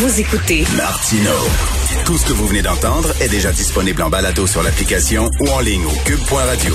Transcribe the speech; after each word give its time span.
Vous 0.00 0.18
écoutez 0.18 0.64
Martino. 0.78 1.30
Tout 2.06 2.16
ce 2.16 2.24
que 2.24 2.32
vous 2.32 2.46
venez 2.46 2.62
d'entendre 2.62 3.12
est 3.20 3.28
déjà 3.28 3.52
disponible 3.52 4.00
en 4.00 4.08
balado 4.08 4.46
sur 4.46 4.62
l'application 4.62 5.30
ou 5.40 5.48
en 5.50 5.60
ligne 5.60 5.84
au 5.84 5.92
cube.radio. 6.06 6.74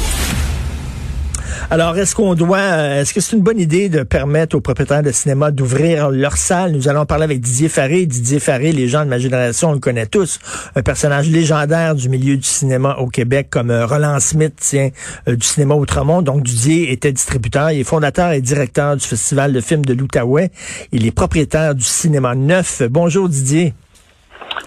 Alors, 1.71 1.97
est-ce 1.97 2.13
qu'on 2.13 2.35
doit, 2.35 2.59
euh, 2.59 3.01
est-ce 3.01 3.11
que 3.11 3.19
c'est 3.19 3.35
une 3.35 3.41
bonne 3.41 3.59
idée 3.59 3.89
de 3.89 4.03
permettre 4.03 4.55
aux 4.55 4.61
propriétaires 4.61 5.01
de 5.01 5.11
cinéma 5.11 5.49
d'ouvrir 5.49 6.11
leur 6.11 6.37
salle? 6.37 6.73
Nous 6.73 6.87
allons 6.89 7.05
parler 7.07 7.23
avec 7.23 7.41
Didier 7.41 7.69
Faré. 7.69 8.05
Didier 8.05 8.39
Faré, 8.39 8.71
les 8.71 8.87
gens 8.87 9.03
de 9.03 9.09
ma 9.09 9.17
génération, 9.17 9.70
on 9.70 9.73
le 9.73 9.79
connaît 9.79 10.05
tous. 10.05 10.39
Un 10.75 10.83
personnage 10.83 11.27
légendaire 11.27 11.95
du 11.95 12.07
milieu 12.07 12.37
du 12.37 12.47
cinéma 12.47 12.97
au 12.99 13.07
Québec, 13.07 13.47
comme 13.49 13.71
euh, 13.71 13.87
Roland 13.87 14.20
Smith, 14.20 14.53
tiens, 14.57 14.89
euh, 15.27 15.35
du 15.35 15.45
cinéma 15.45 15.73
Outremont. 15.73 16.21
Donc, 16.21 16.43
Didier 16.43 16.91
était 16.91 17.11
distributeur. 17.11 17.71
Il 17.71 17.79
est 17.79 17.84
fondateur 17.84 18.31
et 18.31 18.41
directeur 18.41 18.95
du 18.95 19.05
Festival 19.05 19.51
de 19.51 19.59
films 19.59 19.85
de 19.85 19.95
l'Outaouais. 19.95 20.51
Il 20.91 21.07
est 21.07 21.11
propriétaire 21.11 21.73
du 21.73 21.84
Cinéma 21.84 22.35
Neuf. 22.35 22.84
Bonjour, 22.91 23.27
Didier. 23.27 23.73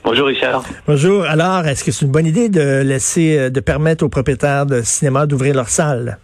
Bonjour 0.03 0.27
Richard. 0.27 0.65
Bonjour. 0.89 1.25
Alors, 1.25 1.65
est-ce 1.65 1.85
que 1.85 1.93
c'est 1.93 2.05
une 2.05 2.11
bonne 2.11 2.27
idée 2.27 2.49
de 2.49 2.83
laisser, 2.83 3.51
de 3.51 3.61
permettre 3.61 4.05
aux 4.05 4.09
propriétaires 4.09 4.67
de 4.67 4.83
cinéma 4.83 5.27
d'ouvrir 5.27 5.55
leur 5.55 5.69
salle? 5.69 6.19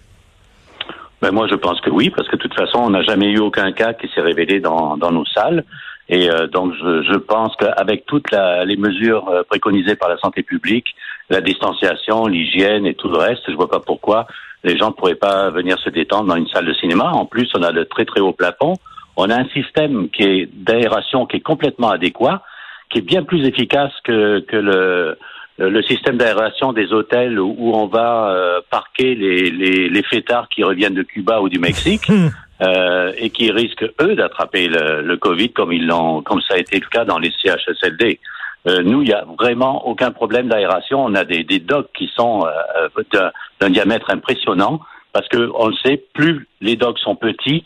Ben 1.25 1.33
moi, 1.33 1.47
je 1.50 1.55
pense 1.55 1.80
que 1.80 1.89
oui, 1.89 2.11
parce 2.11 2.28
que 2.28 2.36
de 2.36 2.42
toute 2.42 2.53
façon, 2.53 2.80
on 2.80 2.91
n'a 2.91 3.00
jamais 3.00 3.30
eu 3.30 3.39
aucun 3.39 3.72
cas 3.72 3.94
qui 3.94 4.08
s'est 4.08 4.20
révélé 4.20 4.61
dans, 4.61 4.98
dans 4.98 5.11
nos 5.11 5.25
salles. 5.25 5.64
Et 6.11 6.28
euh, 6.28 6.48
donc, 6.48 6.75
je, 6.75 7.03
je 7.03 7.17
pense 7.17 7.56
qu'avec 7.56 8.05
toutes 8.05 8.30
la, 8.30 8.67
les 8.67 8.77
mesures 8.77 9.27
euh, 9.30 9.42
préconisées 9.42 9.97
par 9.97 10.11
la 10.11 10.19
santé 10.19 10.42
publique, 10.42 10.95
la 11.30 11.41
distanciation, 11.41 12.27
l'hygiène 12.27 12.84
et 12.84 12.92
tout 12.92 13.08
le 13.08 13.17
reste, 13.17 13.41
je 13.48 13.55
vois 13.55 13.70
pas 13.70 13.80
pourquoi 13.80 14.27
les 14.64 14.77
gens 14.77 14.92
pourraient 14.92 15.14
pas 15.14 15.48
venir 15.48 15.78
se 15.78 15.89
détendre 15.89 16.27
dans 16.27 16.36
une 16.36 16.48
salle 16.48 16.67
de 16.67 16.75
cinéma. 16.75 17.11
En 17.14 17.25
plus, 17.25 17.48
on 17.56 17.62
a 17.62 17.72
de 17.72 17.84
très 17.84 18.05
très 18.05 18.20
hauts 18.20 18.34
plafonds. 18.34 18.75
On 19.17 19.30
a 19.30 19.34
un 19.34 19.48
système 19.48 20.11
qui 20.11 20.25
est 20.25 20.50
d'aération 20.52 21.25
qui 21.25 21.39
est 21.39 21.47
complètement 21.52 21.89
adéquat, 21.89 22.42
qui 22.91 22.98
est 22.98 23.06
bien 23.14 23.22
plus 23.22 23.48
efficace 23.48 23.92
que, 24.05 24.41
que 24.41 24.56
le 24.56 25.17
le 25.58 25.83
système 25.83 26.16
d'aération 26.16 26.72
des 26.72 26.92
hôtels 26.92 27.38
où, 27.38 27.72
on 27.74 27.86
va 27.86 28.30
euh, 28.30 28.60
parquer 28.70 29.14
les, 29.14 29.50
les, 29.50 29.88
les, 29.88 30.02
fêtards 30.02 30.48
qui 30.48 30.64
reviennent 30.64 30.94
de 30.94 31.02
Cuba 31.02 31.41
ou 31.41 31.48
du 31.48 31.61
Mexique 31.61 32.08
hmm. 32.08 32.28
euh, 32.62 33.12
et 33.16 33.30
qui 33.30 33.52
risquent 33.52 33.88
eux 34.00 34.16
d'attraper 34.16 34.66
le, 34.66 35.02
le, 35.02 35.16
Covid 35.16 35.52
comme 35.52 35.72
ils 35.72 35.86
l'ont, 35.86 36.22
comme 36.22 36.41
ça 36.41 36.55
a 36.55 36.58
été 36.58 36.80
le 36.80 36.86
cas 36.86 37.05
dans 37.05 37.19
les 37.19 37.33
CHSLD. 37.42 38.19
Euh, 38.66 38.83
nous, 38.83 39.02
il 39.02 39.08
n'y 39.08 39.14
a 39.14 39.24
vraiment 39.38 39.86
aucun 39.86 40.11
problème 40.11 40.48
d'aération. 40.48 41.05
On 41.05 41.14
a 41.14 41.24
des, 41.24 41.44
des 41.44 41.61
docks 41.61 41.91
qui 41.96 42.11
sont 42.16 42.46
euh, 42.46 43.30
d'un 43.61 43.70
diamètre 43.70 44.11
impressionnant 44.11 44.80
parce 45.12 45.28
que 45.28 45.50
on 45.55 45.68
le 45.68 45.74
sait, 45.84 46.02
plus 46.14 46.48
les 46.61 46.74
docks 46.74 46.98
sont 46.98 47.14
petits 47.14 47.62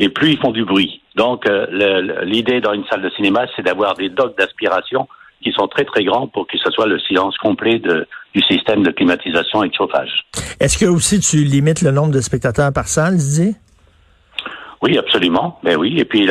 et 0.00 0.08
plus 0.08 0.32
ils 0.32 0.38
font 0.38 0.50
du 0.50 0.64
bruit. 0.64 1.02
Donc, 1.14 1.48
l'idée 2.22 2.60
dans 2.60 2.72
une 2.72 2.84
salle 2.86 3.02
de 3.02 3.10
cinéma, 3.10 3.46
c'est 3.54 3.62
d'avoir 3.62 3.94
des 3.94 4.08
docks 4.08 4.36
d'aspiration 4.38 5.08
qui 5.42 5.52
sont 5.52 5.68
très 5.68 5.84
très 5.84 6.04
grands 6.04 6.26
pour 6.26 6.46
que 6.46 6.58
ce 6.58 6.70
soit 6.70 6.86
le 6.86 6.98
silence 7.00 7.36
complet 7.38 7.78
de, 7.78 8.06
du 8.34 8.42
système 8.42 8.82
de 8.82 8.90
climatisation 8.90 9.62
et 9.62 9.68
de 9.68 9.74
chauffage. 9.74 10.24
Est-ce 10.60 10.78
que 10.78 10.86
aussi 10.86 11.20
tu 11.20 11.38
limites 11.38 11.82
le 11.82 11.90
nombre 11.90 12.12
de 12.12 12.20
spectateurs 12.20 12.72
par 12.72 12.88
salle, 12.88 13.16
Didier? 13.16 13.54
Oui, 14.82 14.96
absolument. 14.96 15.58
Ben 15.62 15.76
oui. 15.76 15.98
Et 15.98 16.04
puis 16.04 16.30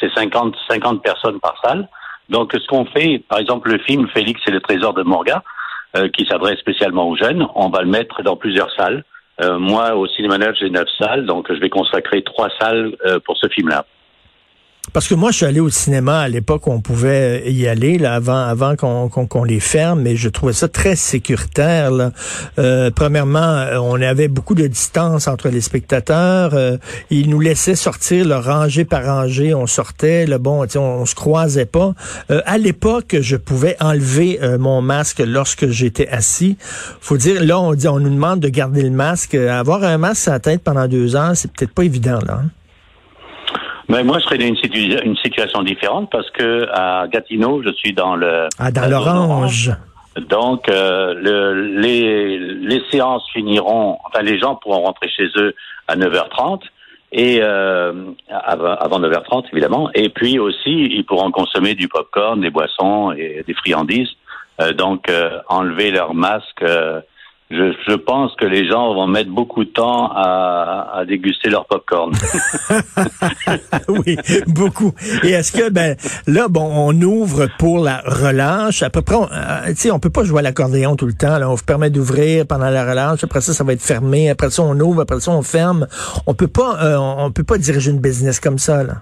c'est 0.00 0.12
50, 0.14 0.54
50 0.68 1.02
personnes 1.02 1.40
par 1.40 1.60
salle. 1.64 1.88
Donc 2.28 2.52
ce 2.52 2.66
qu'on 2.66 2.84
fait, 2.86 3.22
par 3.28 3.38
exemple 3.38 3.70
le 3.70 3.78
film 3.78 4.08
Félix 4.08 4.40
et 4.46 4.50
le 4.50 4.60
trésor 4.60 4.94
de 4.94 5.02
Morga, 5.02 5.42
euh, 5.96 6.08
qui 6.08 6.26
s'adresse 6.26 6.58
spécialement 6.58 7.08
aux 7.08 7.16
jeunes, 7.16 7.46
on 7.54 7.68
va 7.68 7.80
le 7.80 7.88
mettre 7.88 8.22
dans 8.22 8.36
plusieurs 8.36 8.70
salles. 8.74 9.04
Euh, 9.40 9.58
moi, 9.58 9.94
au 9.94 10.06
Cinéma 10.08 10.36
Neuf, 10.38 10.56
j'ai 10.58 10.68
neuf 10.68 10.88
salles, 10.98 11.26
donc 11.26 11.46
je 11.48 11.58
vais 11.58 11.70
consacrer 11.70 12.22
trois 12.22 12.48
salles 12.60 12.96
euh, 13.06 13.18
pour 13.24 13.36
ce 13.38 13.48
film-là. 13.48 13.86
Parce 14.92 15.08
que 15.08 15.14
moi, 15.14 15.30
je 15.30 15.38
suis 15.38 15.46
allé 15.46 15.60
au 15.60 15.68
cinéma 15.68 16.20
à 16.20 16.28
l'époque 16.28 16.66
où 16.66 16.70
on 16.70 16.80
pouvait 16.80 17.52
y 17.52 17.66
aller, 17.66 17.98
là, 17.98 18.14
avant, 18.14 18.44
avant 18.44 18.76
qu'on 18.76 19.44
les 19.44 19.60
ferme, 19.60 20.02
mais 20.02 20.16
je 20.16 20.28
trouvais 20.28 20.52
ça 20.52 20.68
très 20.68 20.96
sécuritaire. 20.96 21.90
Là. 21.90 22.12
Euh, 22.58 22.90
premièrement, 22.94 23.38
euh, 23.40 23.78
on 23.78 24.00
avait 24.00 24.28
beaucoup 24.28 24.54
de 24.54 24.66
distance 24.66 25.28
entre 25.28 25.48
les 25.48 25.60
spectateurs. 25.60 26.54
Euh, 26.54 26.78
ils 27.10 27.28
nous 27.28 27.40
laissaient 27.40 27.74
sortir, 27.74 28.26
le 28.26 28.36
rangée 28.36 28.84
par 28.84 29.04
rangée, 29.04 29.54
on 29.54 29.66
sortait. 29.66 30.26
Le 30.26 30.38
bon, 30.38 30.66
on, 30.74 30.80
on 30.80 31.06
se 31.06 31.14
croisait 31.14 31.66
pas. 31.66 31.92
À 32.28 32.58
l'époque, 32.58 33.16
je 33.20 33.36
pouvais 33.36 33.76
enlever 33.80 34.38
mon 34.58 34.82
masque 34.82 35.22
lorsque 35.24 35.68
j'étais 35.68 36.08
assis. 36.08 36.56
Faut 37.00 37.16
dire, 37.16 37.42
là, 37.44 37.60
on 37.60 37.74
dit, 37.74 37.88
on 37.88 38.00
nous 38.00 38.10
demande 38.10 38.40
de 38.40 38.48
garder 38.48 38.82
le 38.82 38.90
masque. 38.90 39.34
Avoir 39.34 39.84
un 39.84 39.98
masque 39.98 40.28
à 40.28 40.32
la 40.32 40.40
tête 40.40 40.62
pendant 40.62 40.86
deux 40.88 41.16
ans, 41.16 41.32
c'est 41.34 41.50
peut-être 41.50 41.72
pas 41.72 41.84
évident, 41.84 42.18
là. 42.26 42.40
Hein. 42.44 42.50
Mais 43.88 44.02
moi, 44.02 44.18
je 44.18 44.24
serais 44.24 44.38
dans 44.38 44.44
une, 44.46 45.00
une, 45.04 45.16
situation 45.16 45.62
différente 45.62 46.10
parce 46.10 46.28
que 46.30 46.68
à 46.72 47.06
Gatineau, 47.08 47.62
je 47.62 47.72
suis 47.72 47.92
dans 47.92 48.16
le 48.16 48.48
ah 48.58 48.70
dans 48.70 48.88
l'orange. 48.88 49.70
Donc, 50.28 50.68
euh, 50.68 51.14
le, 51.14 51.78
les, 51.80 52.38
les 52.38 52.82
séances 52.90 53.28
finiront. 53.32 53.98
Enfin, 54.04 54.22
les 54.22 54.38
gens 54.38 54.56
pourront 54.56 54.82
rentrer 54.82 55.08
chez 55.10 55.28
eux 55.36 55.54
à 55.88 55.96
9h30 55.96 56.62
et 57.12 57.40
euh, 57.42 57.92
avant 58.28 59.00
9h30 59.00 59.44
évidemment. 59.52 59.90
Et 59.94 60.08
puis 60.08 60.38
aussi, 60.38 60.70
ils 60.70 61.04
pourront 61.04 61.30
consommer 61.30 61.74
du 61.74 61.88
popcorn, 61.88 62.40
des 62.40 62.50
boissons 62.50 63.12
et 63.12 63.44
des 63.46 63.54
friandises. 63.54 64.08
Euh, 64.60 64.72
donc, 64.72 65.08
euh, 65.10 65.38
enlever 65.48 65.90
leur 65.90 66.14
masque 66.14 66.62
euh, 66.62 67.00
je, 67.50 67.72
je, 67.86 67.94
pense 67.94 68.34
que 68.34 68.44
les 68.44 68.66
gens 68.68 68.92
vont 68.94 69.06
mettre 69.06 69.30
beaucoup 69.30 69.64
de 69.64 69.70
temps 69.70 70.10
à, 70.12 70.90
à 70.94 71.04
déguster 71.04 71.48
leur 71.48 71.66
popcorn. 71.66 72.12
oui, 73.88 74.16
beaucoup. 74.48 74.92
Et 75.22 75.30
est-ce 75.30 75.52
que 75.52 75.70
ben 75.70 75.96
là 76.26 76.48
bon, 76.48 76.68
on 76.74 77.00
ouvre 77.02 77.46
pour 77.58 77.78
la 77.78 78.02
relâche. 78.04 78.82
À 78.82 78.90
peu 78.90 79.02
près, 79.02 79.14
on, 79.14 79.28
euh, 79.30 79.92
on 79.92 80.00
peut 80.00 80.10
pas 80.10 80.24
jouer 80.24 80.40
à 80.40 80.42
l'accordéon 80.42 80.96
tout 80.96 81.06
le 81.06 81.12
temps. 81.12 81.38
Là. 81.38 81.48
On 81.48 81.54
vous 81.54 81.64
permet 81.64 81.90
d'ouvrir 81.90 82.46
pendant 82.48 82.70
la 82.70 82.84
relâche. 82.84 83.22
Après 83.22 83.40
ça, 83.40 83.52
ça 83.52 83.62
va 83.62 83.74
être 83.74 83.82
fermé. 83.82 84.28
Après 84.28 84.50
ça, 84.50 84.62
on 84.62 84.78
ouvre. 84.80 85.02
Après 85.02 85.20
ça, 85.20 85.30
on 85.30 85.42
ferme. 85.42 85.86
On 86.26 86.34
peut 86.34 86.48
pas, 86.48 86.82
euh, 86.82 86.96
on 86.98 87.30
peut 87.30 87.44
pas 87.44 87.58
diriger 87.58 87.90
une 87.92 88.00
business 88.00 88.40
comme 88.40 88.58
ça. 88.58 88.82
Là. 88.82 88.94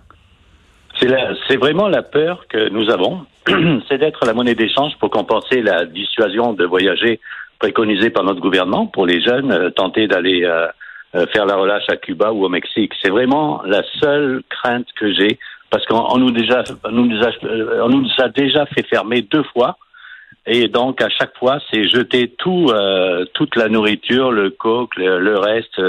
C'est 1.48 1.56
vraiment 1.56 1.88
la 1.88 2.02
peur 2.02 2.46
que 2.48 2.68
nous 2.70 2.90
avons, 2.90 3.26
c'est 3.88 3.98
d'être 3.98 4.24
la 4.24 4.32
monnaie 4.32 4.54
d'échange 4.54 4.92
pour 5.00 5.10
compenser 5.10 5.60
la 5.60 5.84
dissuasion 5.84 6.52
de 6.52 6.64
voyager 6.64 7.20
préconisé 7.58 8.10
par 8.10 8.24
notre 8.24 8.40
gouvernement 8.40 8.86
pour 8.86 9.06
les 9.06 9.22
jeunes, 9.22 9.52
euh, 9.52 9.70
tenter 9.70 10.06
d'aller 10.06 10.44
euh, 10.44 10.66
euh, 11.14 11.26
faire 11.32 11.46
la 11.46 11.56
relâche 11.56 11.88
à 11.88 11.96
Cuba 11.96 12.32
ou 12.32 12.44
au 12.44 12.48
Mexique. 12.48 12.92
C'est 13.02 13.10
vraiment 13.10 13.62
la 13.64 13.82
seule 14.00 14.42
crainte 14.50 14.86
que 14.96 15.12
j'ai 15.12 15.38
parce 15.70 15.84
qu'on 15.86 16.18
nous 16.18 16.30
déjà, 16.30 16.62
nous, 16.90 17.22
a, 17.24 17.30
on 17.82 17.88
nous 17.88 18.08
a 18.18 18.28
déjà 18.28 18.64
fait 18.66 18.86
fermer 18.86 19.22
deux 19.22 19.42
fois. 19.42 19.76
Et 20.46 20.68
donc 20.68 21.00
à 21.00 21.08
chaque 21.08 21.36
fois, 21.36 21.58
c'est 21.70 21.88
jeter 21.88 22.28
tout, 22.28 22.70
toute 23.32 23.56
la 23.56 23.68
nourriture, 23.68 24.30
le 24.30 24.50
coke, 24.50 24.94
le, 24.96 25.38
reste. 25.38 25.80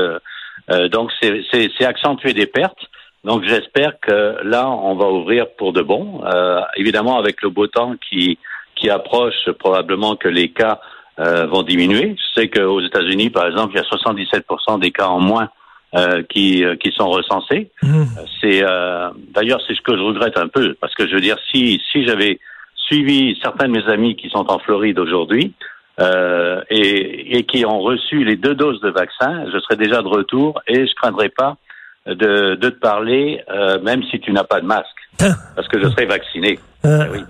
donc 0.92 1.12
c'est 1.20 1.86
accentuer 1.86 2.34
des 2.34 2.48
pertes. 2.48 2.80
Donc 3.24 3.44
j'espère 3.44 4.00
que 4.00 4.38
là, 4.44 4.70
on 4.70 4.96
va 4.96 5.08
ouvrir 5.08 5.48
pour 5.58 5.74
de 5.74 5.82
bon. 5.82 6.24
évidemment, 6.78 7.20
avec 7.20 7.44
le 7.44 7.50
beau 7.50 7.68
temps 7.68 7.96
qui 8.10 8.40
qui 8.76 8.90
approche, 8.90 9.50
probablement 9.60 10.16
que 10.16 10.28
les 10.28 10.50
cas 10.50 10.80
euh, 11.18 11.46
vont 11.46 11.64
diminuer. 11.64 12.14
Je 12.18 12.42
sais 12.42 12.50
qu'aux 12.50 12.82
États-Unis, 12.82 13.30
par 13.30 13.48
exemple, 13.48 13.74
il 13.74 13.78
y 13.78 13.80
a 13.80 13.84
77% 13.84 14.82
des 14.82 14.92
cas 14.92 15.08
en 15.08 15.22
moins 15.22 15.50
euh, 15.96 16.24
qui, 16.24 16.62
euh, 16.62 16.76
qui 16.76 16.92
sont 16.92 17.08
recensés. 17.08 17.72
Mmh. 17.82 18.04
C'est 18.42 18.64
d'ailleurs 19.34 19.62
c'est 19.66 19.76
ce 19.76 19.82
que 19.82 19.96
je 19.96 20.02
regrette 20.02 20.38
un 20.38 20.50
peu 20.50 20.76
parce 20.82 20.94
que 20.94 21.08
je 21.08 21.16
veux 21.16 21.22
dire 21.22 21.38
si 21.52 21.82
si 21.92 22.06
j'avais 22.06 22.40
suivi 22.76 23.38
certains 23.42 23.68
de 23.68 23.72
mes 23.72 23.86
amis 23.88 24.18
qui 24.18 24.30
sont 24.30 24.52
en 24.52 24.60
Floride 24.60 25.00
aujourd'hui 25.00 25.54
et, 26.70 27.38
et 27.38 27.44
qui 27.46 27.66
ont 27.66 27.80
reçu 27.80 28.24
les 28.24 28.36
deux 28.36 28.54
doses 28.54 28.82
de 28.82 28.90
vaccin, 28.90 29.46
je 29.52 29.58
serais 29.60 29.78
déjà 29.78 30.02
de 30.02 30.08
retour 30.08 30.62
et 30.68 30.86
je 30.86 30.94
craindrais 30.96 31.30
pas 31.30 31.56
de, 32.06 32.56
de 32.56 32.70
te 32.70 32.80
parler 32.80 33.42
même 33.84 34.04
si 34.12 34.20
tu 34.20 34.32
n'as 34.32 34.44
pas 34.44 34.60
de 34.60 34.66
masque 34.66 34.88
parce 35.18 35.68
que 35.70 35.82
je 35.82 35.90
serais 35.90 36.06
vacciné. 36.06 36.60
oui. 36.84 37.22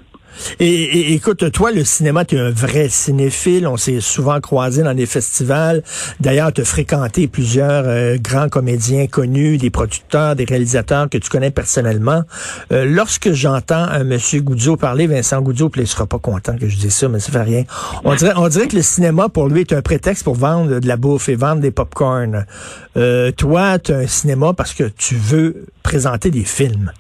Et, 0.60 1.14
écoute, 1.14 1.52
toi, 1.52 1.72
le 1.72 1.84
cinéma, 1.84 2.26
tu 2.26 2.36
es 2.36 2.40
un 2.40 2.52
vrai 2.52 2.90
cinéphile. 2.90 3.68
On 3.68 3.78
s'est 3.78 4.00
souvent 4.02 4.40
croisé 4.40 4.84
dans 4.84 4.94
des 4.94 5.06
festivals. 5.06 5.84
D'ailleurs, 6.20 6.52
tu 6.54 6.62
as 6.62 6.66
fréquenté 6.66 7.28
plusieurs 7.28 7.84
euh, 7.86 8.18
grands 8.20 8.50
comédiens 8.50 9.08
connus, 9.08 9.58
des 9.58 9.70
producteurs, 9.70 10.36
des 10.36 10.46
réalisateurs 10.46 11.10
que 11.10 11.18
tu 11.18 11.30
connais 11.30 11.52
personnellement. 11.52 12.24
Euh, 12.72 12.86
lorsque 12.86 13.32
j'entends 13.32 13.76
un 13.76 14.04
monsieur 14.04 14.42
Goudzo 14.42 14.78
parler, 14.78 15.08
Vincent 15.08 15.42
Goudzo, 15.42 15.70
puis 15.70 15.82
il 15.82 15.88
sera 15.88 16.06
pas 16.06 16.20
content 16.20 16.58
que 16.58 16.68
je 16.68 16.78
dise 16.78 16.94
ça, 16.94 17.10
mais 17.10 17.20
ça 17.20 17.32
fait 17.32 17.42
rien. 17.42 17.64
On 18.04 18.16
dirait, 18.16 18.34
on 18.36 18.48
dirait 18.48 18.68
que 18.68 18.76
le 18.76 18.82
cinéma, 18.82 19.30
pour 19.30 19.48
lui, 19.48 19.62
est 19.62 19.74
un 19.74 19.82
prétexte 19.82 20.24
pour 20.24 20.36
vendre 20.36 20.80
de 20.80 20.88
la 20.88 20.98
bouffe 20.98 21.30
et 21.30 21.36
vendre 21.36 21.62
des 21.62 21.72
pop-corn. 21.72 22.46
Euh, 22.98 23.32
toi, 23.32 23.80
tu 23.80 23.94
as 23.94 23.98
un 23.98 24.08
cinéma 24.08 24.54
parce 24.54 24.74
que 24.74 24.84
tu 24.84 25.16
veux 25.16 25.66
présenter 25.84 26.32
des 26.32 26.44
films. 26.44 26.92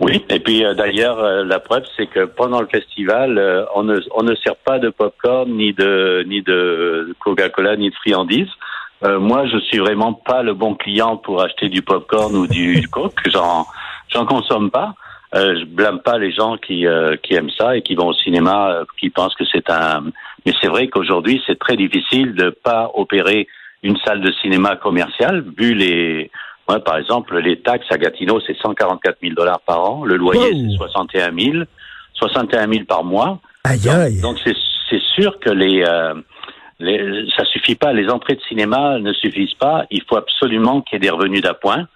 Oui, 0.00 0.24
et 0.30 0.40
puis 0.40 0.64
euh, 0.64 0.72
d'ailleurs, 0.72 1.18
euh, 1.18 1.44
la 1.44 1.60
preuve, 1.60 1.84
c'est 1.94 2.06
que 2.06 2.24
pendant 2.24 2.62
le 2.62 2.66
festival, 2.66 3.36
euh, 3.36 3.66
on, 3.74 3.82
ne, 3.82 4.00
on 4.14 4.22
ne 4.22 4.34
sert 4.34 4.56
pas 4.56 4.78
de 4.78 4.88
popcorn, 4.88 5.50
ni 5.50 5.74
de, 5.74 6.24
ni 6.26 6.40
de 6.40 7.14
Coca-Cola, 7.20 7.76
ni 7.76 7.90
de 7.90 7.94
friandises. 7.96 8.50
moi, 9.02 9.46
je 9.46 9.58
suis 9.58 9.78
vraiment 9.78 10.14
pas 10.14 10.42
le 10.42 10.54
bon 10.54 10.74
client 10.74 11.16
pour 11.18 11.42
acheter 11.42 11.68
du 11.68 11.82
popcorn 11.82 12.34
ou 12.34 12.46
du 12.46 12.88
coke. 12.88 13.20
J'en, 13.26 13.66
j'en 14.08 14.24
consomme 14.24 14.70
pas. 14.70 14.94
je 15.32 15.64
blâme 15.64 16.00
pas 16.00 16.18
les 16.18 16.32
gens 16.32 16.56
qui, 16.56 16.86
qui 17.22 17.34
aiment 17.34 17.56
ça 17.58 17.76
et 17.76 17.82
qui 17.82 17.94
vont 17.94 18.08
au 18.08 18.14
cinéma, 18.14 18.84
qui 18.98 19.08
pensent 19.08 19.34
que 19.34 19.44
c'est 19.50 19.70
un. 19.70 20.04
Mais 20.44 20.52
c'est 20.60 20.68
vrai 20.68 20.88
qu'aujourd'hui, 20.88 21.42
c'est 21.46 21.58
très 21.58 21.76
difficile 21.76 22.34
de 22.34 22.50
pas 22.50 22.90
opérer 22.94 23.48
une 23.82 23.96
salle 24.04 24.20
de 24.20 24.32
cinéma 24.42 24.76
commerciale 24.76 25.44
vu 25.56 25.72
les 25.72 26.30
par 26.78 26.98
exemple, 26.98 27.38
les 27.38 27.60
taxes 27.60 27.86
à 27.90 27.98
Gatineau, 27.98 28.40
c'est 28.46 28.56
144 28.56 29.18
000 29.22 29.34
dollars 29.34 29.60
par 29.60 29.80
an. 29.90 30.04
Le 30.04 30.16
loyer, 30.16 30.52
c'est 30.52 30.76
61 30.76 31.32
000. 31.36 31.64
61 32.14 32.68
000 32.70 32.84
par 32.84 33.02
mois. 33.02 33.40
Aïe, 33.64 33.88
aïe. 33.88 34.20
Donc, 34.20 34.38
c'est 34.44 35.02
sûr 35.14 35.38
que 35.40 35.50
les, 35.50 35.82
euh, 35.82 36.14
les, 36.78 37.26
ça 37.36 37.44
suffit 37.46 37.74
pas. 37.74 37.92
Les 37.92 38.08
entrées 38.08 38.34
de 38.34 38.42
cinéma 38.42 38.98
ne 38.98 39.12
suffisent 39.12 39.54
pas. 39.54 39.86
Il 39.90 40.02
faut 40.08 40.16
absolument 40.16 40.82
qu'il 40.82 40.96
y 40.96 40.96
ait 40.96 41.08
des 41.08 41.10
revenus 41.10 41.42
d'appoint. 41.42 41.88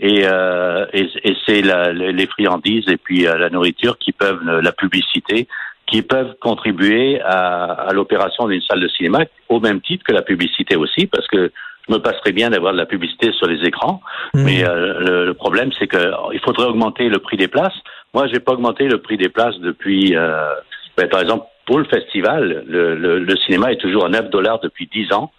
Et, 0.00 0.22
euh, 0.24 0.86
et, 0.92 1.08
et 1.22 1.36
c'est 1.46 1.62
les 1.62 2.26
friandises 2.26 2.88
et 2.88 2.96
puis 2.96 3.26
euh, 3.26 3.38
la 3.38 3.48
nourriture 3.48 3.96
qui 3.98 4.10
peuvent, 4.10 4.42
la 4.44 4.72
publicité, 4.72 5.46
qui 5.86 6.02
peuvent 6.02 6.34
contribuer 6.40 7.20
à, 7.20 7.64
à 7.72 7.92
l'opération 7.92 8.48
d'une 8.48 8.62
salle 8.62 8.80
de 8.80 8.88
cinéma, 8.88 9.20
au 9.48 9.60
même 9.60 9.80
titre 9.80 10.04
que 10.04 10.12
la 10.12 10.22
publicité 10.22 10.74
aussi, 10.74 11.06
parce 11.06 11.28
que 11.28 11.52
me 11.88 11.98
passerais 11.98 12.32
bien 12.32 12.50
d'avoir 12.50 12.72
de 12.72 12.78
la 12.78 12.86
publicité 12.86 13.32
sur 13.32 13.46
les 13.46 13.66
écrans, 13.66 14.00
mmh. 14.34 14.42
mais 14.42 14.66
euh, 14.66 15.24
le, 15.26 15.34
problème 15.34 15.70
c'est 15.78 15.86
que 15.86 16.12
il 16.32 16.40
faudrait 16.40 16.66
augmenter 16.66 17.08
le 17.08 17.18
prix 17.18 17.36
des 17.36 17.48
places. 17.48 17.74
Moi, 18.14 18.28
j'ai 18.32 18.40
pas 18.40 18.52
augmenté 18.52 18.86
le 18.86 18.98
prix 18.98 19.16
des 19.16 19.28
places 19.28 19.58
depuis, 19.58 20.16
euh, 20.16 20.54
ben, 20.96 21.08
par 21.08 21.20
exemple, 21.20 21.46
pour 21.66 21.78
le 21.78 21.84
festival, 21.84 22.64
le, 22.66 22.94
le, 23.18 23.36
cinéma 23.38 23.72
est 23.72 23.80
toujours 23.80 24.04
à 24.04 24.08
9 24.08 24.30
dollars 24.30 24.60
depuis 24.60 24.86
10 24.86 25.12
ans 25.12 25.32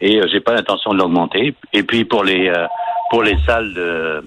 et 0.00 0.20
euh, 0.20 0.26
j'ai 0.30 0.40
pas 0.40 0.54
l'intention 0.54 0.92
de 0.92 0.98
l'augmenter. 0.98 1.54
Et 1.72 1.82
puis 1.82 2.04
pour 2.04 2.22
les 2.22 2.48
euh, 2.48 2.66
pour 3.10 3.22
les 3.22 3.36
salles 3.46 3.74
de 3.74 4.22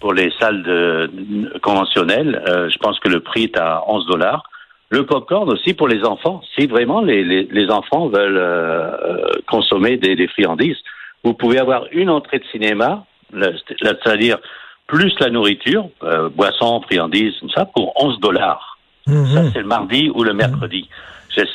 pour 0.00 0.12
les 0.12 0.30
salles 0.38 0.62
de, 0.62 1.58
conventionnelles, 1.60 2.40
je 2.46 2.78
pense 2.78 3.00
que 3.00 3.08
le 3.08 3.20
prix 3.20 3.44
est 3.44 3.56
à 3.56 3.82
11 3.88 4.06
dollars. 4.06 4.44
Le 4.90 5.04
popcorn 5.04 5.50
aussi 5.50 5.74
pour 5.74 5.88
les 5.88 6.04
enfants. 6.04 6.40
Si 6.56 6.66
vraiment 6.66 7.00
les, 7.00 7.24
les, 7.24 7.48
les 7.50 7.70
enfants 7.70 8.08
veulent 8.08 8.40
consommer 9.46 9.96
des, 9.96 10.14
des 10.14 10.28
friandises, 10.28 10.76
vous 11.28 11.34
pouvez 11.34 11.58
avoir 11.58 11.84
une 11.92 12.08
entrée 12.08 12.38
de 12.38 12.44
cinéma, 12.50 13.04
c'est-à-dire 13.82 14.38
plus 14.86 15.12
la 15.20 15.28
nourriture, 15.28 15.90
euh, 16.02 16.30
boissons, 16.30 16.80
friandises, 16.80 17.34
tout 17.40 17.50
ça, 17.50 17.66
pour 17.66 17.92
11 18.02 18.18
dollars. 18.20 18.78
Mhm. 19.06 19.26
Ça, 19.26 19.42
c'est 19.52 19.60
le 19.60 19.66
mardi 19.66 20.10
ou 20.14 20.24
le 20.24 20.32
mercredi. 20.32 20.88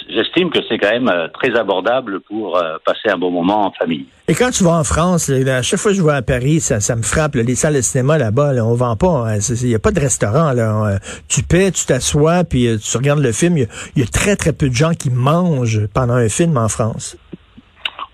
J'estime 0.07 0.49
que 0.51 0.59
c'est 0.69 0.77
quand 0.77 0.91
même 0.91 1.09
euh, 1.09 1.27
très 1.33 1.57
abordable 1.57 2.21
pour 2.21 2.55
euh, 2.55 2.77
passer 2.85 3.09
un 3.09 3.17
bon 3.17 3.31
moment 3.31 3.65
en 3.65 3.71
famille. 3.71 4.05
Et 4.27 4.35
quand 4.35 4.51
tu 4.51 4.63
vas 4.63 4.77
en 4.77 4.83
France, 4.83 5.29
à 5.29 5.61
chaque 5.63 5.79
fois 5.79 5.91
que 5.91 5.97
je 5.97 6.03
vais 6.03 6.13
à 6.13 6.21
Paris, 6.21 6.61
ça, 6.61 6.79
ça 6.79 6.95
me 6.95 7.01
frappe. 7.01 7.33
les 7.35 7.55
salles 7.55 7.73
de 7.73 7.81
cinéma 7.81 8.19
là-bas, 8.19 8.53
là, 8.53 8.63
on 8.63 8.75
vend 8.75 8.95
pas. 8.95 9.27
Hein, 9.27 9.39
il 9.39 9.67
n'y 9.67 9.75
a 9.75 9.79
pas 9.79 9.91
de 9.91 9.99
restaurant. 9.99 10.53
Là. 10.53 10.99
Tu 11.27 11.41
paies, 11.41 11.71
tu 11.71 11.85
t'assois, 11.85 12.43
puis 12.43 12.69
tu 12.79 12.97
regardes 12.97 13.19
le 13.19 13.31
film. 13.31 13.57
Il 13.57 13.67
y, 13.97 13.99
y, 14.01 14.03
a 14.03 14.07
très, 14.07 14.35
très 14.35 14.53
peu 14.53 14.69
de 14.69 14.75
gens 14.75 14.93
qui 14.93 15.09
mangent 15.09 15.87
pendant 15.93 16.13
un 16.13 16.29
film 16.29 16.55
en 16.55 16.69
France. 16.69 17.17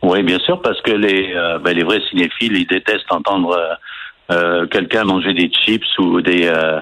Oui, 0.10 0.24
bien 0.24 0.40
sûr, 0.40 0.60
parce 0.60 0.82
que 0.82 0.92
les, 0.92 1.34
euh, 1.36 1.60
ben, 1.60 1.78
les 1.78 1.84
vrais 1.84 2.02
cinéphiles, 2.10 2.58
ils 2.58 2.66
détestent 2.66 3.12
entendre 3.12 3.56
euh, 3.56 3.76
euh 4.32 4.66
quelqu'un 4.66 5.04
manger 5.04 5.34
des 5.36 5.52
chips 5.52 5.86
ou 6.00 6.20
des 6.22 6.48
euh, 6.48 6.80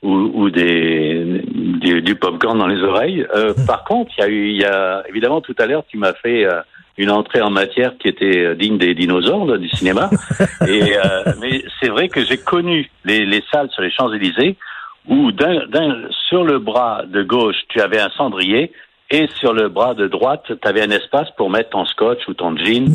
ou, 0.00 0.30
ou, 0.32 0.48
des, 0.48 1.42
du 1.44 2.14
popcorn 2.14 2.58
dans 2.58 2.66
les 2.66 2.82
oreilles. 2.82 3.26
Mmh. 3.34 3.66
Par 3.66 3.84
contre, 3.84 4.10
il 4.16 4.20
y 4.22 4.24
a 4.24 4.28
eu, 4.28 4.48
il 4.48 4.56
y 4.56 4.64
a 4.64 5.02
évidemment 5.10 5.42
tout 5.42 5.54
à 5.58 5.66
l'heure, 5.66 5.84
tu 5.88 5.98
m'as 5.98 6.14
fait 6.14 6.46
une 6.96 7.10
entrée 7.10 7.42
en 7.42 7.50
matière 7.50 7.98
qui 7.98 8.08
était 8.08 8.54
digne 8.56 8.78
des 8.78 8.94
dinosaures 8.94 9.58
du 9.58 9.68
cinéma. 9.68 10.08
Et 10.66 10.94
mais 11.38 11.62
c'est 11.82 11.90
vrai 11.90 12.08
que 12.08 12.24
j'ai 12.24 12.38
connu 12.38 12.90
les, 13.04 13.26
les 13.26 13.44
salles 13.52 13.68
sur 13.72 13.82
les 13.82 13.90
Champs 13.90 14.10
Élysées 14.10 14.56
où 15.06 15.32
d'un, 15.32 15.60
sur 16.28 16.44
le 16.44 16.58
bras 16.58 17.02
de 17.06 17.22
gauche 17.22 17.56
tu 17.68 17.80
avais 17.82 18.00
un 18.00 18.10
cendrier 18.16 18.72
et 19.10 19.28
sur 19.38 19.52
le 19.52 19.68
bras 19.68 19.94
de 19.94 20.06
droite, 20.06 20.44
tu 20.46 20.68
avais 20.68 20.82
un 20.82 20.90
espace 20.90 21.28
pour 21.36 21.50
mettre 21.50 21.70
ton 21.70 21.84
scotch 21.84 22.26
ou 22.28 22.34
ton 22.34 22.56
gin 22.56 22.86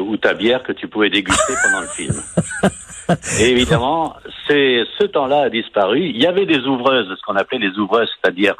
ou 0.00 0.16
ta 0.16 0.34
bière 0.34 0.64
que 0.64 0.72
tu 0.72 0.88
pouvais 0.88 1.10
déguster 1.10 1.52
pendant 1.62 1.80
le 1.80 1.88
film. 1.88 2.14
Et 3.40 3.50
évidemment, 3.50 4.16
c'est 4.46 4.82
ce 4.98 5.04
temps-là 5.06 5.42
a 5.42 5.48
disparu. 5.48 6.00
Il 6.00 6.20
y 6.20 6.26
avait 6.26 6.44
des 6.44 6.66
ouvreuses, 6.66 7.08
ce 7.08 7.22
qu'on 7.24 7.36
appelait 7.36 7.58
les 7.58 7.78
ouvreuses, 7.78 8.08
c'est-à-dire 8.20 8.54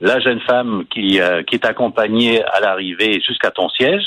la 0.00 0.20
jeune 0.20 0.40
femme 0.40 0.84
qui, 0.88 1.20
euh, 1.20 1.42
qui 1.42 1.58
t'accompagnait 1.58 2.44
à 2.44 2.60
l'arrivée 2.60 3.20
jusqu'à 3.26 3.50
ton 3.50 3.68
siège, 3.70 4.04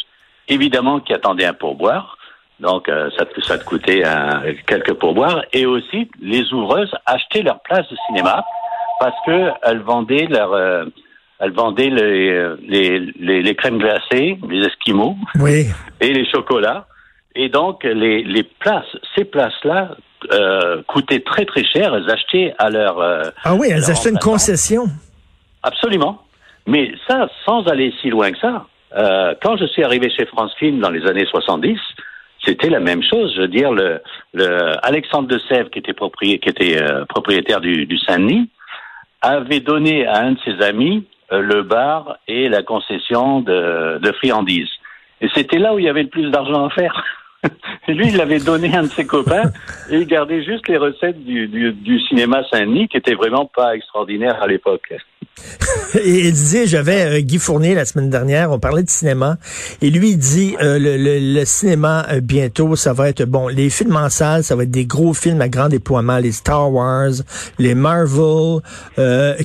évidemment 0.47 1.01
qui 1.01 1.13
attendait 1.13 1.45
un 1.45 1.53
pourboire. 1.53 2.17
Donc, 2.61 2.87
euh, 2.87 3.09
ça, 3.17 3.25
te, 3.25 3.41
ça 3.41 3.57
te 3.57 3.65
coûtait 3.65 4.03
quelques 4.67 4.93
pourboires. 4.93 5.41
Et 5.51 5.65
aussi, 5.65 6.09
les 6.21 6.53
ouvreuses 6.53 6.93
achetaient 7.05 7.41
leur 7.41 7.59
place 7.61 7.89
de 7.89 7.97
cinéma 8.07 8.45
parce 8.99 9.15
que 9.25 9.49
elles 9.63 9.81
vendaient 9.81 10.27
leur... 10.27 10.85
Elle 11.43 11.53
vendait 11.53 11.89
les, 11.89 12.55
les, 12.67 13.41
les, 13.41 13.55
crèmes 13.55 13.79
glacées, 13.79 14.37
les 14.47 14.65
esquimaux 14.67 15.15
et 15.99 16.13
les 16.13 16.25
chocolats. 16.29 16.85
Et 17.35 17.49
donc, 17.49 17.83
les, 17.83 18.23
les 18.23 18.43
places, 18.43 18.85
ces 19.15 19.25
places-là 19.25 19.95
euh, 20.31 20.83
coûtaient 20.87 21.21
très, 21.21 21.45
très 21.45 21.63
cher. 21.63 21.95
Elles 21.95 22.09
achetaient 22.09 22.53
à 22.59 22.69
leur... 22.69 22.99
Euh, 22.99 23.23
ah 23.43 23.55
oui, 23.55 23.69
elles 23.71 23.89
achetaient 23.89 24.11
une 24.11 24.19
concession. 24.19 24.85
Absolument. 25.63 26.21
Mais 26.67 26.91
ça, 27.07 27.27
sans 27.45 27.65
aller 27.67 27.91
si 28.01 28.09
loin 28.09 28.31
que 28.31 28.37
ça. 28.37 28.67
Euh, 28.95 29.33
quand 29.41 29.57
je 29.57 29.65
suis 29.65 29.83
arrivé 29.83 30.09
chez 30.09 30.25
France 30.25 30.51
Film 30.59 30.79
dans 30.79 30.89
les 30.89 31.05
années 31.07 31.25
70, 31.25 31.79
c'était 32.45 32.69
la 32.69 32.79
même 32.79 33.01
chose. 33.03 33.33
Je 33.35 33.41
veux 33.41 33.47
dire, 33.47 33.71
le, 33.71 34.01
le 34.33 34.73
Alexandre 34.85 35.27
de 35.27 35.39
Sèvres, 35.49 35.69
qui 35.69 35.79
était, 35.79 35.93
propriétaire, 35.93 36.39
qui 36.39 36.49
était 36.49 36.81
euh, 36.81 37.05
propriétaire 37.05 37.61
du, 37.61 37.85
du 37.85 37.97
Saint-Denis, 37.97 38.49
avait 39.21 39.59
donné 39.59 40.05
à 40.07 40.21
un 40.21 40.33
de 40.33 40.39
ses 40.43 40.63
amis 40.63 41.05
le 41.39 41.63
bar 41.63 42.17
et 42.27 42.49
la 42.49 42.63
concession 42.63 43.41
de, 43.41 43.97
de 43.99 44.11
friandises. 44.13 44.69
Et 45.21 45.29
c'était 45.33 45.59
là 45.59 45.73
où 45.73 45.79
il 45.79 45.85
y 45.85 45.89
avait 45.89 46.03
le 46.03 46.09
plus 46.09 46.29
d'argent 46.29 46.65
à 46.65 46.69
faire. 46.69 47.03
lui, 47.87 48.07
il 48.07 48.17
l'avait 48.17 48.39
donné 48.39 48.75
à 48.75 48.79
un 48.79 48.83
de 48.83 48.87
ses 48.87 49.05
copains 49.05 49.51
et 49.89 49.97
il 49.97 50.07
gardait 50.07 50.43
juste 50.43 50.67
les 50.67 50.77
recettes 50.77 51.23
du, 51.23 51.47
du, 51.47 51.71
du 51.71 51.99
cinéma 52.01 52.43
Saint-Denis 52.51 52.87
qui 52.87 52.97
était 52.97 53.15
vraiment 53.15 53.45
pas 53.45 53.75
extraordinaire 53.75 54.41
à 54.41 54.47
l'époque. 54.47 54.93
et 55.95 56.27
il 56.27 56.33
disait, 56.33 56.67
j'avais 56.67 57.19
euh, 57.19 57.21
Guy 57.21 57.37
Fournier 57.37 57.75
la 57.75 57.85
semaine 57.85 58.09
dernière, 58.09 58.51
on 58.51 58.59
parlait 58.59 58.83
de 58.83 58.89
cinéma, 58.89 59.37
et 59.81 59.89
lui 59.89 60.11
il 60.11 60.17
dit, 60.17 60.55
euh, 60.61 60.77
le, 60.79 60.97
le, 60.97 61.45
cinéma 61.45 62.05
euh, 62.11 62.21
bientôt, 62.21 62.75
ça 62.75 62.93
va 62.93 63.09
être 63.09 63.23
bon, 63.25 63.47
les 63.47 63.69
films 63.69 63.95
en 63.95 64.09
salle, 64.09 64.43
ça 64.43 64.55
va 64.55 64.63
être 64.63 64.71
des 64.71 64.85
gros 64.85 65.13
films 65.13 65.41
à 65.41 65.49
grand 65.49 65.69
déploiement, 65.69 66.17
les 66.17 66.31
Star 66.31 66.71
Wars, 66.71 67.11
les 67.59 67.75
Marvel, 67.75 68.61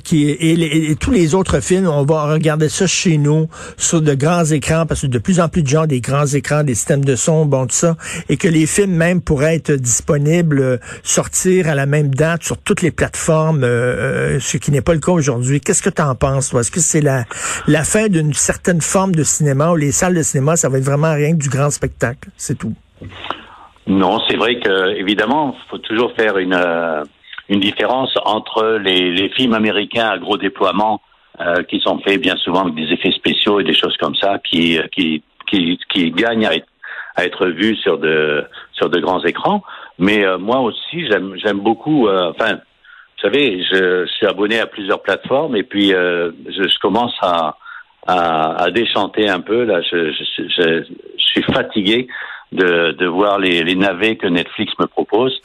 qui 0.02 0.28
et, 0.28 0.96
tous 0.98 1.10
les 1.10 1.34
autres 1.34 1.60
films, 1.60 1.88
on 1.88 2.04
va 2.04 2.32
regarder 2.32 2.68
ça 2.68 2.86
chez 2.86 3.18
nous 3.18 3.48
sur 3.76 4.02
de 4.02 4.14
grands 4.14 4.44
écrans, 4.44 4.86
parce 4.86 5.02
que 5.02 5.06
de 5.06 5.18
plus 5.18 5.40
en 5.40 5.48
plus 5.48 5.62
de 5.62 5.68
gens 5.68 5.86
des 5.86 6.00
grands 6.00 6.26
écrans, 6.26 6.62
des 6.62 6.74
systèmes 6.74 7.04
de 7.04 7.16
son, 7.16 7.46
bon 7.46 7.66
tout 7.66 7.74
ça, 7.74 7.96
et 8.28 8.36
que 8.36 8.48
les 8.48 8.66
films 8.66 8.94
même 8.94 9.20
pourraient 9.20 9.56
être 9.56 9.72
disponibles, 9.72 10.80
sortir 11.02 11.68
à 11.68 11.74
la 11.74 11.86
même 11.86 12.14
date 12.14 12.42
sur 12.42 12.58
toutes 12.58 12.82
les 12.82 12.90
plateformes, 12.90 13.62
ce 13.62 14.56
qui 14.56 14.70
n'est 14.70 14.82
pas 14.82 14.94
le 14.94 15.00
cas 15.00 15.12
aujourd'hui. 15.12 15.60
Que 15.82 15.90
tu 15.90 16.02
en 16.02 16.14
penses, 16.14 16.50
toi? 16.50 16.60
Est-ce 16.60 16.70
que 16.70 16.80
c'est 16.80 17.00
la, 17.00 17.24
la 17.66 17.84
fin 17.84 18.08
d'une 18.08 18.32
certaine 18.32 18.80
forme 18.80 19.14
de 19.14 19.22
cinéma 19.22 19.70
où 19.72 19.76
les 19.76 19.92
salles 19.92 20.14
de 20.14 20.22
cinéma, 20.22 20.56
ça 20.56 20.68
va 20.68 20.78
être 20.78 20.84
vraiment 20.84 21.14
rien 21.14 21.32
que 21.32 21.42
du 21.42 21.48
grand 21.48 21.70
spectacle? 21.70 22.28
C'est 22.36 22.58
tout. 22.58 22.74
Non, 23.86 24.20
c'est 24.28 24.36
vrai 24.36 24.58
que 24.58 24.96
évidemment, 24.96 25.54
faut 25.70 25.78
toujours 25.78 26.12
faire 26.16 26.38
une, 26.38 26.54
euh, 26.54 27.04
une 27.48 27.60
différence 27.60 28.12
entre 28.24 28.78
les, 28.82 29.28
films 29.30 29.54
américains 29.54 30.08
à 30.08 30.18
gros 30.18 30.36
déploiement 30.36 31.00
euh, 31.40 31.62
qui 31.64 31.78
sont 31.80 31.98
faits 32.00 32.20
bien 32.20 32.36
souvent 32.36 32.62
avec 32.62 32.74
des 32.74 32.92
effets 32.92 33.12
spéciaux 33.12 33.60
et 33.60 33.64
des 33.64 33.74
choses 33.74 33.96
comme 33.98 34.16
ça 34.16 34.38
qui, 34.38 34.78
qui, 34.92 35.22
qui, 35.48 35.78
qui 35.88 36.10
gagnent 36.10 36.46
à 36.46 36.54
être, 37.24 37.46
à 37.46 37.48
vus 37.48 37.76
sur 37.76 37.98
de, 37.98 38.44
sur 38.72 38.90
de 38.90 38.98
grands 38.98 39.22
écrans. 39.24 39.62
Mais 39.98 40.24
euh, 40.24 40.36
moi 40.36 40.60
aussi, 40.60 41.06
j'aime 41.08 41.60
beaucoup, 41.60 42.08
enfin, 42.08 42.58
Vous 43.16 43.30
savez, 43.30 43.64
je, 43.64 44.06
suis 44.06 44.26
abonné 44.26 44.60
à 44.60 44.66
plusieurs 44.66 45.00
plateformes 45.00 45.56
et 45.56 45.62
puis 45.62 45.94
euh, 45.94 46.32
je, 46.48 46.64
je, 46.64 46.78
commence 46.80 47.14
à, 47.22 47.56
à, 48.06 48.64
à, 48.64 48.70
déchanter 48.70 49.26
un 49.28 49.40
peu. 49.40 49.64
Là, 49.64 49.80
je, 49.80 50.12
je, 50.12 50.42
je 50.46 51.24
suis 51.24 51.42
fatigué 51.42 52.08
de, 52.52 52.92
de 52.92 53.06
voir 53.06 53.38
les, 53.38 53.64
les, 53.64 53.74
navets 53.74 54.16
que 54.16 54.26
Netflix 54.26 54.72
me 54.78 54.86
propose. 54.86 55.40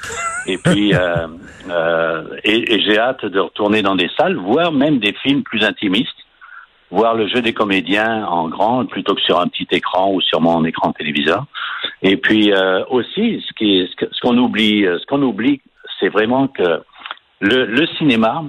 Et 0.47 0.57
puis, 0.57 0.93
euh, 0.93 1.27
euh, 1.69 2.23
et, 2.43 2.73
et 2.73 2.81
j'ai 2.81 2.99
hâte 2.99 3.25
de 3.25 3.39
retourner 3.39 3.81
dans 3.81 3.95
des 3.95 4.09
salles, 4.17 4.35
voir 4.35 4.73
même 4.73 4.99
des 4.99 5.13
films 5.13 5.43
plus 5.43 5.63
intimistes, 5.63 6.09
voir 6.89 7.15
le 7.15 7.27
jeu 7.27 7.41
des 7.41 7.53
comédiens 7.53 8.25
en 8.25 8.49
grand 8.49 8.85
plutôt 8.85 9.15
que 9.15 9.21
sur 9.21 9.39
un 9.39 9.47
petit 9.47 9.67
écran 9.71 10.11
ou 10.11 10.19
sur 10.19 10.41
mon 10.41 10.65
écran 10.65 10.91
téléviseur. 10.91 11.45
Et 12.01 12.17
puis 12.17 12.51
euh, 12.51 12.83
aussi, 12.89 13.41
ce 13.47 13.53
qui, 13.53 13.89
ce 13.97 14.19
qu'on 14.21 14.37
oublie, 14.37 14.83
ce 14.83 15.05
qu'on 15.05 15.21
oublie, 15.21 15.61
c'est 16.01 16.09
vraiment 16.09 16.47
que 16.47 16.81
le, 17.41 17.65
le 17.65 17.87
cinéma, 17.97 18.43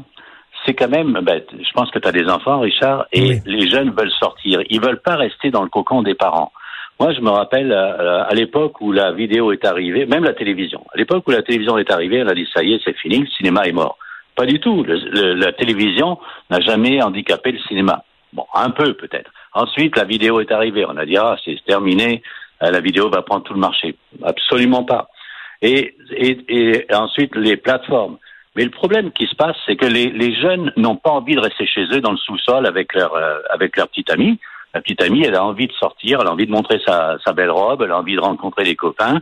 c'est 0.64 0.74
quand 0.74 0.88
même, 0.88 1.18
ben, 1.22 1.42
je 1.50 1.72
pense 1.72 1.90
que 1.90 1.98
tu 1.98 2.06
as 2.06 2.12
des 2.12 2.28
enfants, 2.28 2.60
Richard, 2.60 3.06
et 3.12 3.40
les 3.44 3.68
jeunes 3.68 3.90
veulent 3.90 4.12
sortir. 4.12 4.60
Ils 4.70 4.80
veulent 4.80 5.00
pas 5.00 5.16
rester 5.16 5.50
dans 5.50 5.62
le 5.62 5.68
cocon 5.68 6.02
des 6.02 6.14
parents. 6.14 6.52
Moi, 7.00 7.12
je 7.14 7.20
me 7.20 7.30
rappelle 7.30 7.72
euh, 7.72 8.22
à 8.24 8.32
l'époque 8.34 8.80
où 8.80 8.92
la 8.92 9.12
vidéo 9.12 9.50
est 9.50 9.64
arrivée, 9.64 10.06
même 10.06 10.24
la 10.24 10.34
télévision. 10.34 10.84
À 10.94 10.98
l'époque 10.98 11.26
où 11.26 11.32
la 11.32 11.42
télévision 11.42 11.78
est 11.78 11.90
arrivée, 11.90 12.22
on 12.22 12.28
a 12.28 12.34
dit 12.34 12.46
ça 12.54 12.62
y 12.62 12.74
est, 12.74 12.80
c'est 12.84 12.96
fini, 12.96 13.18
le 13.18 13.26
cinéma 13.26 13.62
est 13.64 13.72
mort. 13.72 13.98
Pas 14.36 14.46
du 14.46 14.60
tout. 14.60 14.84
Le, 14.84 15.34
la 15.34 15.52
télévision 15.52 16.18
n'a 16.48 16.60
jamais 16.60 17.02
handicapé 17.02 17.52
le 17.52 17.58
cinéma. 17.60 18.04
Bon, 18.32 18.46
un 18.54 18.70
peu 18.70 18.94
peut-être. 18.94 19.30
Ensuite, 19.52 19.96
la 19.96 20.04
vidéo 20.04 20.40
est 20.40 20.52
arrivée. 20.52 20.86
On 20.86 20.96
a 20.96 21.04
dit 21.04 21.16
ah, 21.16 21.36
c'est 21.44 21.56
terminé, 21.66 22.22
euh, 22.62 22.70
la 22.70 22.80
vidéo 22.80 23.10
va 23.10 23.22
prendre 23.22 23.42
tout 23.42 23.54
le 23.54 23.60
marché. 23.60 23.96
Absolument 24.22 24.84
pas. 24.84 25.08
Et, 25.60 25.96
et, 26.16 26.38
et 26.48 26.94
ensuite, 26.94 27.34
les 27.36 27.56
plateformes. 27.56 28.18
Mais 28.54 28.64
le 28.64 28.70
problème 28.70 29.12
qui 29.12 29.26
se 29.26 29.34
passe, 29.34 29.56
c'est 29.66 29.76
que 29.76 29.86
les, 29.86 30.10
les 30.10 30.34
jeunes 30.34 30.72
n'ont 30.76 30.96
pas 30.96 31.10
envie 31.10 31.34
de 31.34 31.40
rester 31.40 31.66
chez 31.66 31.84
eux 31.92 32.00
dans 32.00 32.10
le 32.10 32.18
sous-sol 32.18 32.66
avec 32.66 32.94
leur 32.94 33.14
euh, 33.14 33.38
avec 33.50 33.76
leur 33.76 33.88
petite 33.88 34.10
amie. 34.10 34.38
La 34.74 34.80
petite 34.80 35.02
amie, 35.02 35.22
elle 35.24 35.34
a 35.34 35.44
envie 35.44 35.66
de 35.66 35.72
sortir, 35.72 36.20
elle 36.20 36.28
a 36.28 36.32
envie 36.32 36.46
de 36.46 36.50
montrer 36.50 36.80
sa, 36.86 37.18
sa 37.24 37.32
belle 37.32 37.50
robe, 37.50 37.82
elle 37.82 37.92
a 37.92 37.98
envie 37.98 38.14
de 38.14 38.20
rencontrer 38.20 38.64
des 38.64 38.76
copains, 38.76 39.20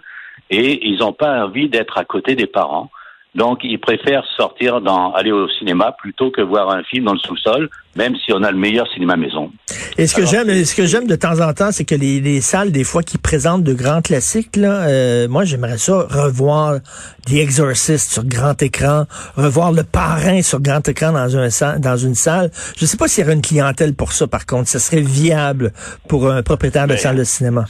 et 0.48 0.88
ils 0.88 0.98
n'ont 0.98 1.12
pas 1.12 1.44
envie 1.44 1.68
d'être 1.68 1.98
à 1.98 2.04
côté 2.04 2.36
des 2.36 2.46
parents. 2.46 2.90
Donc, 3.34 3.60
ils 3.62 3.78
préfèrent 3.78 4.24
sortir 4.36 4.80
dans, 4.80 5.12
aller 5.12 5.30
au 5.30 5.48
cinéma 5.48 5.94
plutôt 5.98 6.32
que 6.32 6.40
voir 6.40 6.70
un 6.70 6.82
film 6.82 7.04
dans 7.04 7.12
le 7.12 7.18
sous-sol, 7.20 7.70
même 7.94 8.14
si 8.24 8.32
on 8.32 8.42
a 8.42 8.50
le 8.50 8.58
meilleur 8.58 8.88
cinéma 8.92 9.16
maison. 9.16 9.52
Et 9.98 10.08
ce 10.08 10.16
que 10.16 10.26
j'aime, 10.26 10.64
ce 10.64 10.74
que 10.74 10.84
j'aime 10.84 11.06
de 11.06 11.14
temps 11.14 11.40
en 11.40 11.52
temps, 11.52 11.70
c'est 11.70 11.84
que 11.84 11.94
les, 11.94 12.20
les, 12.20 12.40
salles, 12.40 12.72
des 12.72 12.82
fois, 12.82 13.04
qui 13.04 13.18
présentent 13.18 13.62
de 13.62 13.72
grands 13.72 14.02
classiques, 14.02 14.56
là, 14.56 14.82
euh, 14.88 15.28
moi, 15.28 15.44
j'aimerais 15.44 15.78
ça 15.78 16.06
revoir 16.10 16.80
The 17.26 17.34
Exorcist 17.34 18.12
sur 18.12 18.24
grand 18.24 18.60
écran, 18.62 19.04
revoir 19.36 19.70
Le 19.70 19.84
Parrain 19.84 20.42
sur 20.42 20.60
grand 20.60 20.86
écran 20.88 21.12
dans 21.12 21.36
un 21.36 21.78
dans 21.78 21.96
une 21.96 22.16
salle. 22.16 22.50
Je 22.76 22.84
sais 22.84 22.96
pas 22.96 23.06
s'il 23.06 23.22
y 23.22 23.26
aurait 23.26 23.34
une 23.34 23.42
clientèle 23.42 23.94
pour 23.94 24.12
ça, 24.12 24.26
par 24.26 24.44
contre. 24.46 24.68
Ce 24.68 24.80
serait 24.80 25.02
viable 25.02 25.72
pour 26.08 26.28
un 26.28 26.42
propriétaire 26.42 26.84
de 26.84 26.94
ben, 26.94 26.98
salle 26.98 27.16
de 27.16 27.24
cinéma. 27.24 27.66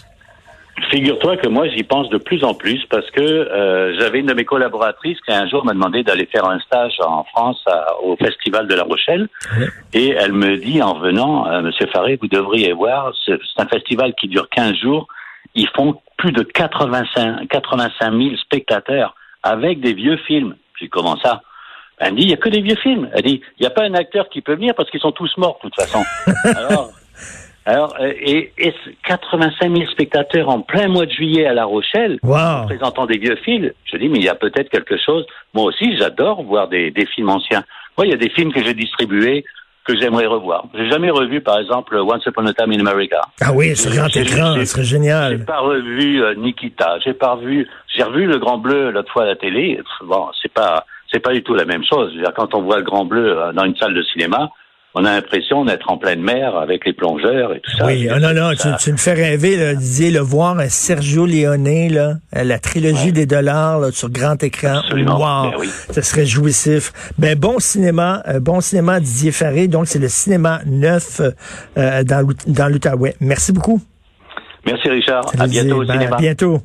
Figure-toi 0.89 1.37
que 1.37 1.49
moi, 1.49 1.69
j'y 1.69 1.83
pense 1.83 2.09
de 2.09 2.17
plus 2.17 2.43
en 2.45 2.55
plus 2.55 2.85
parce 2.89 3.09
que 3.11 3.21
euh, 3.21 3.99
j'avais 3.99 4.21
une 4.21 4.27
de 4.27 4.35
mes 4.35 4.45
collaboratrices 4.45 5.21
qui 5.21 5.33
un 5.33 5.49
jour 5.49 5.65
m'a 5.65 5.73
demandé 5.73 6.03
d'aller 6.03 6.27
faire 6.27 6.47
un 6.47 6.59
stage 6.61 6.95
en 7.05 7.25
France 7.25 7.63
au 8.03 8.17
Festival 8.17 8.67
de 8.67 8.75
La 8.75 8.85
Rochelle. 8.85 9.29
Et 9.93 10.11
elle 10.11 10.33
me 10.33 10.57
dit 10.57 10.83
en 10.83 10.99
venant, 10.99 11.47
euh, 11.49 11.61
Monsieur 11.63 11.87
Faré, 11.89 12.19
vous 12.21 12.29
devriez 12.29 12.73
voir, 12.73 13.13
c'est 13.27 13.39
un 13.59 13.67
festival 13.67 14.15
qui 14.15 14.29
dure 14.29 14.49
15 14.49 14.75
jours. 14.75 15.09
Ils 15.55 15.69
font 15.69 16.01
plus 16.17 16.33
de 16.33 16.43
85, 16.43 17.47
85 17.49 18.13
000 18.13 18.37
spectateurs 18.37 19.15
avec 19.43 19.81
des 19.81 19.93
vieux 19.93 20.17
films. 20.19 20.55
J'ai 20.79 20.89
comment 20.89 21.17
ça? 21.19 21.43
Elle 21.99 22.13
me 22.13 22.19
dit, 22.19 22.23
il 22.25 22.29
n'y 22.29 22.35
a 22.35 22.39
que 22.39 22.49
des 22.49 22.63
vieux 22.63 22.77
films. 22.77 23.11
Elle 23.13 23.23
dit, 23.23 23.41
il 23.59 23.63
n'y 23.63 23.67
a 23.67 23.71
pas 23.71 23.85
un 23.85 23.95
acteur 23.95 24.29
qui 24.31 24.41
peut 24.41 24.55
venir 24.55 24.75
parce 24.75 24.91
qu'ils 24.91 25.01
sont 25.01 25.13
tous 25.13 25.37
morts 25.37 25.59
de 25.63 25.69
toute 25.69 25.75
façon. 25.75 26.03
Alors, 26.57 26.91
alors, 27.67 27.95
euh, 28.01 28.13
et, 28.21 28.53
et 28.59 28.75
85 29.07 29.77
000 29.77 29.91
spectateurs 29.91 30.49
en 30.49 30.61
plein 30.61 30.89
mois 30.89 31.07
de 31.07 31.11
juillet 31.11 31.47
à 31.47 31.53
La 31.53 31.65
Rochelle, 31.65 32.19
présentant 32.67 33.07
des 33.07 33.19
vieux 33.19 33.37
films. 33.37 33.71
Je 33.85 33.97
dis, 33.97 34.09
mais 34.09 34.19
il 34.19 34.25
y 34.25 34.29
a 34.29 34.35
peut-être 34.35 34.71
quelque 34.71 34.97
chose. 34.97 35.27
Moi 35.55 35.65
aussi, 35.65 35.97
j'adore 35.97 36.43
voir 36.43 36.69
des, 36.69 36.91
des 36.91 37.07
films 37.07 37.29
anciens. 37.29 37.65
Moi, 37.99 38.07
il 38.07 38.11
y 38.11 38.15
a 38.15 38.17
des 38.17 38.31
films 38.31 38.53
que 38.53 38.65
j'ai 38.65 38.75
distribués 38.75 39.45
que 39.85 39.99
j'aimerais 39.99 40.27
revoir. 40.27 40.65
J'ai 40.75 40.89
jamais 40.91 41.11
revu, 41.11 41.41
par 41.41 41.59
exemple, 41.59 41.97
Once 41.97 42.25
Upon 42.27 42.47
a 42.47 42.53
Time 42.53 42.73
in 42.73 42.87
America. 42.87 43.21
Ah 43.41 43.53
oui, 43.53 43.75
ce 43.75 43.89
grand 43.89 44.15
écran, 44.15 44.55
ce 44.55 44.65
serait 44.65 44.85
génial. 44.85 45.39
J'ai 45.39 45.45
pas 45.45 45.61
revu 45.61 46.23
euh, 46.23 46.35
Nikita. 46.35 46.99
J'ai 47.05 47.15
pas 47.15 47.33
revu. 47.35 47.67
J'ai 47.95 48.03
revu 48.03 48.27
le 48.27 48.39
Grand 48.39 48.59
Bleu 48.59 48.91
l'autre 48.91 49.13
fois 49.13 49.23
à 49.23 49.27
la 49.27 49.37
télé. 49.37 49.81
Bon, 50.05 50.29
c'est 50.41 50.53
pas, 50.53 50.87
c'est 51.11 51.21
pas 51.21 51.33
du 51.33 51.43
tout 51.43 51.55
la 51.55 51.65
même 51.65 51.85
chose. 51.85 52.15
-dire, 52.15 52.33
quand 52.35 52.55
on 52.55 52.63
voit 52.63 52.79
le 52.79 52.85
Grand 52.85 53.05
Bleu 53.05 53.39
euh, 53.39 53.53
dans 53.53 53.65
une 53.65 53.77
salle 53.77 53.95
de 53.95 54.03
cinéma, 54.03 54.51
on 54.95 55.05
a 55.05 55.13
l'impression 55.15 55.65
d'être 55.65 55.91
en 55.91 55.99
pleine 55.99 56.21
mer 56.21 56.57
avec 56.57 56.85
les 56.85 56.93
plongeurs 56.93 57.55
et 57.55 57.61
tout 57.61 57.71
ça. 57.77 57.87
Oui, 57.87 58.09
non, 58.09 58.35
non, 58.35 58.51
tu, 58.55 58.93
me 58.93 58.97
fais 58.97 59.13
rêver, 59.13 59.57
là, 59.57 59.75
Didier, 59.75 60.11
le 60.11 60.21
voir 60.21 60.59
un 60.59 60.69
Sergio 60.69 61.27
Leone, 61.27 61.89
là, 61.93 62.15
la 62.33 62.59
trilogie 62.59 63.13
des 63.13 63.27
dollars 63.27 63.93
sur 63.93 64.11
grand 64.11 64.43
écran. 64.43 64.79
Absolument. 64.79 65.19
Wow, 65.19 65.61
ben 65.61 65.69
ça 65.91 66.03
serait 66.03 66.27
jouissif. 66.27 66.93
Ben 67.19 67.39
bon 67.39 67.59
cinéma, 67.59 68.23
euh, 68.29 68.41
bon 68.41 68.61
cinéma 68.61 69.01
Didier 69.01 69.33
Faré. 69.33 69.69
Donc 69.69 69.87
c'est 69.87 69.99
le 69.99 70.09
cinéma 70.09 70.61
neuf 70.67 71.21
euh, 71.21 72.03
dans, 72.05 72.27
dans 72.47 72.69
l'Outaouais. 72.69 73.15
Merci 73.21 73.53
beaucoup. 73.53 73.81
Merci 74.67 74.89
Richard. 74.89 75.25
À 75.39 75.47
bientôt 75.47 75.83
au 75.83 75.87
ben, 75.87 75.95
cinéma. 75.95 76.17
À 76.17 76.19
bientôt. 76.19 76.61